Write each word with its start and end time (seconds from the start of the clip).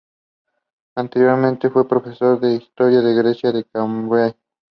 Anteriormente 0.95 1.69
fue 1.69 1.87
profesor 1.87 2.39
de 2.39 2.55
Historia 2.55 3.01
de 3.01 3.13
Grecia 3.13 3.51
en 3.51 3.63
Cambridge. 3.71 4.35